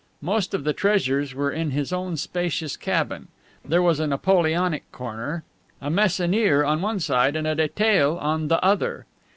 Most 0.23 0.55
of 0.55 0.63
the 0.63 0.73
treasures 0.73 1.35
were 1.35 1.51
in 1.51 1.69
his 1.69 1.93
own 1.93 2.17
spacious 2.17 2.75
cabin. 2.75 3.27
There 3.63 3.83
was 3.83 3.99
a 3.99 4.07
Napoleonic 4.07 4.91
corner 4.91 5.43
a 5.79 5.91
Meissonier 5.91 6.65
on 6.65 6.81
one 6.81 6.99
side 6.99 7.35
and 7.35 7.45
a 7.45 7.53
Detaille 7.53 8.17
on 8.17 8.47
the 8.47 8.59
other. 8.65 9.05